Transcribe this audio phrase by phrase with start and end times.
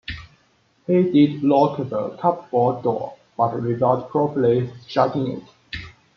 [0.87, 5.43] He did lock the cupboard door; but without properly shutting it.